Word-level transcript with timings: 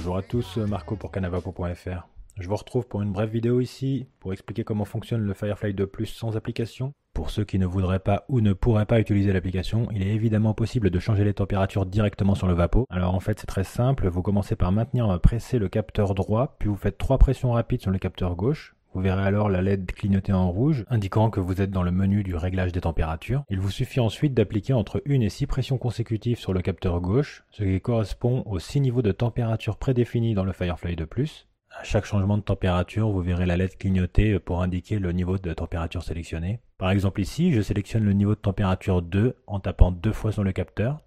Bonjour 0.00 0.16
à 0.16 0.22
tous, 0.22 0.56
Marco 0.56 0.96
pour 0.96 1.12
canavapo.fr. 1.12 2.08
Je 2.38 2.48
vous 2.48 2.56
retrouve 2.56 2.88
pour 2.88 3.02
une 3.02 3.12
brève 3.12 3.28
vidéo 3.28 3.60
ici 3.60 4.06
pour 4.18 4.32
expliquer 4.32 4.64
comment 4.64 4.86
fonctionne 4.86 5.20
le 5.20 5.34
Firefly 5.34 5.74
2 5.74 5.86
Plus 5.86 6.06
sans 6.06 6.38
application. 6.38 6.94
Pour 7.12 7.28
ceux 7.28 7.44
qui 7.44 7.58
ne 7.58 7.66
voudraient 7.66 7.98
pas 7.98 8.24
ou 8.30 8.40
ne 8.40 8.54
pourraient 8.54 8.86
pas 8.86 8.98
utiliser 8.98 9.30
l'application, 9.30 9.88
il 9.92 10.02
est 10.02 10.14
évidemment 10.14 10.54
possible 10.54 10.88
de 10.88 10.98
changer 10.98 11.22
les 11.22 11.34
températures 11.34 11.84
directement 11.84 12.34
sur 12.34 12.46
le 12.46 12.54
Vapo. 12.54 12.86
Alors 12.88 13.14
en 13.14 13.20
fait 13.20 13.40
c'est 13.40 13.46
très 13.46 13.62
simple, 13.62 14.08
vous 14.08 14.22
commencez 14.22 14.56
par 14.56 14.72
maintenir 14.72 15.20
presser 15.20 15.58
le 15.58 15.68
capteur 15.68 16.14
droit, 16.14 16.56
puis 16.58 16.70
vous 16.70 16.76
faites 16.76 16.96
trois 16.96 17.18
pressions 17.18 17.52
rapides 17.52 17.82
sur 17.82 17.90
le 17.90 17.98
capteur 17.98 18.36
gauche, 18.36 18.74
vous 18.92 19.00
verrez 19.00 19.22
alors 19.22 19.48
la 19.48 19.62
LED 19.62 19.92
clignoter 19.92 20.32
en 20.32 20.50
rouge, 20.50 20.84
indiquant 20.88 21.30
que 21.30 21.40
vous 21.40 21.60
êtes 21.60 21.70
dans 21.70 21.82
le 21.82 21.92
menu 21.92 22.24
du 22.24 22.34
réglage 22.34 22.72
des 22.72 22.80
températures. 22.80 23.44
Il 23.48 23.60
vous 23.60 23.70
suffit 23.70 24.00
ensuite 24.00 24.34
d'appliquer 24.34 24.72
entre 24.72 25.00
une 25.04 25.22
et 25.22 25.28
six 25.28 25.46
pressions 25.46 25.78
consécutives 25.78 26.38
sur 26.38 26.52
le 26.52 26.60
capteur 26.60 27.00
gauche, 27.00 27.44
ce 27.50 27.62
qui 27.62 27.80
correspond 27.80 28.42
aux 28.46 28.58
six 28.58 28.80
niveaux 28.80 29.02
de 29.02 29.12
température 29.12 29.76
prédéfinis 29.76 30.34
dans 30.34 30.44
le 30.44 30.52
Firefly 30.52 30.96
de 30.96 31.04
plus. 31.04 31.46
À 31.70 31.84
chaque 31.84 32.04
changement 32.04 32.36
de 32.36 32.42
température, 32.42 33.10
vous 33.10 33.22
verrez 33.22 33.46
la 33.46 33.56
LED 33.56 33.78
clignoter 33.78 34.40
pour 34.40 34.60
indiquer 34.60 34.98
le 34.98 35.12
niveau 35.12 35.38
de 35.38 35.52
température 35.52 36.02
sélectionné. 36.02 36.60
Par 36.78 36.90
exemple 36.90 37.20
ici, 37.20 37.52
je 37.52 37.62
sélectionne 37.62 38.04
le 38.04 38.12
niveau 38.12 38.34
de 38.34 38.40
température 38.40 39.02
2 39.02 39.36
en 39.46 39.60
tapant 39.60 39.92
deux 39.92 40.12
fois 40.12 40.32
sur 40.32 40.42
le 40.42 40.52
capteur. 40.52 41.00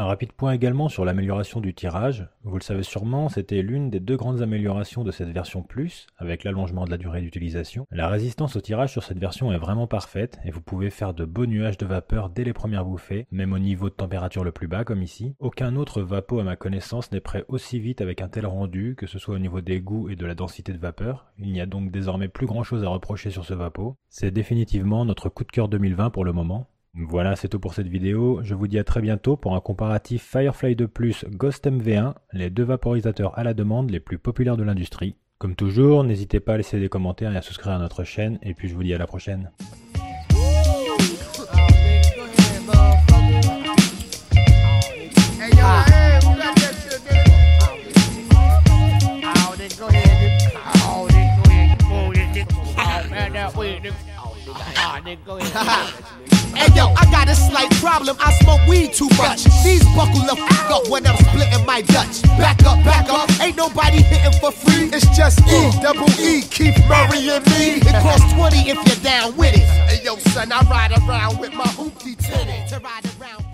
Un 0.00 0.04
rapide 0.04 0.30
point 0.30 0.52
également 0.52 0.88
sur 0.88 1.04
l'amélioration 1.04 1.60
du 1.60 1.74
tirage. 1.74 2.28
Vous 2.44 2.56
le 2.56 2.62
savez 2.62 2.84
sûrement, 2.84 3.28
c'était 3.28 3.62
l'une 3.62 3.90
des 3.90 3.98
deux 3.98 4.16
grandes 4.16 4.42
améliorations 4.42 5.02
de 5.02 5.10
cette 5.10 5.30
version 5.30 5.64
Plus, 5.64 6.06
avec 6.18 6.44
l'allongement 6.44 6.84
de 6.84 6.90
la 6.92 6.98
durée 6.98 7.20
d'utilisation. 7.20 7.84
La 7.90 8.06
résistance 8.06 8.54
au 8.54 8.60
tirage 8.60 8.92
sur 8.92 9.02
cette 9.02 9.18
version 9.18 9.50
est 9.50 9.58
vraiment 9.58 9.88
parfaite, 9.88 10.38
et 10.44 10.52
vous 10.52 10.60
pouvez 10.60 10.90
faire 10.90 11.14
de 11.14 11.24
beaux 11.24 11.46
nuages 11.46 11.78
de 11.78 11.84
vapeur 11.84 12.30
dès 12.30 12.44
les 12.44 12.52
premières 12.52 12.84
bouffées, 12.84 13.26
même 13.32 13.52
au 13.52 13.58
niveau 13.58 13.88
de 13.88 13.94
température 13.94 14.44
le 14.44 14.52
plus 14.52 14.68
bas 14.68 14.84
comme 14.84 15.02
ici. 15.02 15.34
Aucun 15.40 15.74
autre 15.74 16.00
vapo 16.00 16.38
à 16.38 16.44
ma 16.44 16.54
connaissance 16.54 17.10
n'est 17.10 17.18
prêt 17.18 17.44
aussi 17.48 17.80
vite 17.80 18.00
avec 18.00 18.22
un 18.22 18.28
tel 18.28 18.46
rendu, 18.46 18.94
que 18.96 19.08
ce 19.08 19.18
soit 19.18 19.34
au 19.34 19.40
niveau 19.40 19.62
des 19.62 19.80
goûts 19.80 20.10
et 20.10 20.14
de 20.14 20.26
la 20.26 20.36
densité 20.36 20.72
de 20.72 20.78
vapeur. 20.78 21.26
Il 21.40 21.50
n'y 21.50 21.60
a 21.60 21.66
donc 21.66 21.90
désormais 21.90 22.28
plus 22.28 22.46
grand 22.46 22.62
chose 22.62 22.84
à 22.84 22.88
reprocher 22.88 23.32
sur 23.32 23.44
ce 23.44 23.54
vapo. 23.54 23.96
C'est 24.10 24.30
définitivement 24.30 25.04
notre 25.04 25.28
coup 25.28 25.42
de 25.42 25.50
cœur 25.50 25.68
2020 25.68 26.10
pour 26.10 26.24
le 26.24 26.32
moment. 26.32 26.68
Voilà, 26.94 27.36
c'est 27.36 27.48
tout 27.48 27.60
pour 27.60 27.74
cette 27.74 27.86
vidéo. 27.86 28.40
Je 28.42 28.54
vous 28.54 28.66
dis 28.66 28.78
à 28.78 28.84
très 28.84 29.00
bientôt 29.00 29.36
pour 29.36 29.54
un 29.54 29.60
comparatif 29.60 30.22
Firefly 30.22 30.74
2 30.74 30.88
Plus 30.88 31.24
Ghost 31.30 31.66
MV1, 31.66 32.14
les 32.32 32.50
deux 32.50 32.64
vaporisateurs 32.64 33.38
à 33.38 33.44
la 33.44 33.54
demande 33.54 33.90
les 33.90 34.00
plus 34.00 34.18
populaires 34.18 34.56
de 34.56 34.64
l'industrie. 34.64 35.16
Comme 35.38 35.54
toujours, 35.54 36.02
n'hésitez 36.02 36.40
pas 36.40 36.54
à 36.54 36.56
laisser 36.56 36.80
des 36.80 36.88
commentaires 36.88 37.32
et 37.32 37.36
à 37.36 37.42
souscrire 37.42 37.74
à 37.74 37.78
notre 37.78 38.02
chaîne, 38.02 38.38
et 38.42 38.54
puis 38.54 38.68
je 38.68 38.74
vous 38.74 38.82
dis 38.82 38.94
à 38.94 38.98
la 38.98 39.06
prochaine. 39.06 39.50
Hey 56.56 56.72
yo, 56.74 56.88
I 56.96 57.04
got 57.10 57.28
a 57.28 57.34
slight 57.34 57.70
problem. 57.76 58.16
I 58.20 58.32
smoke 58.42 58.60
weed 58.66 58.92
too 58.92 59.08
much. 59.16 59.44
These 59.64 59.84
buckle 59.96 60.24
the 60.24 60.36
fuck 60.36 60.70
up 60.70 60.88
when 60.88 61.06
I'm 61.06 61.16
splitting 61.16 61.64
my 61.66 61.82
Dutch. 61.82 62.22
Back 62.38 62.64
up, 62.64 62.82
back 62.84 63.08
up. 63.10 63.28
Ain't 63.40 63.56
nobody 63.56 64.02
hitting 64.02 64.38
for 64.40 64.52
free. 64.52 64.90
It's 64.92 65.06
just 65.16 65.40
E, 65.48 65.70
double 65.82 66.10
E, 66.20 66.42
Murray 66.88 67.28
and 67.30 67.44
me. 67.52 67.80
It 67.84 68.02
costs 68.02 68.32
20 68.32 68.70
if 68.70 68.76
you're 68.76 69.04
down 69.04 69.36
with 69.36 69.54
it. 69.54 69.66
Hey 69.88 70.04
yo, 70.04 70.16
son, 70.16 70.52
I 70.52 70.60
ride 70.70 70.92
around 70.92 71.38
with 71.40 71.52
my 71.52 71.64
hoopty 71.64 72.16
tinted 72.16 72.68
to 72.68 72.80
ride 72.80 73.47